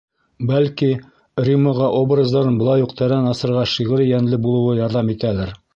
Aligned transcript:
Бәлки, 0.51 0.87
Римаға 1.49 1.89
образдарын 1.99 2.59
былай 2.63 2.87
уҡ 2.89 2.99
тәрән 3.03 3.31
асырға 3.35 3.69
шиғри 3.77 4.13
йәнле 4.13 4.45
булыуы 4.49 4.79
ярҙам 4.87 5.19
итәлер. 5.19 5.59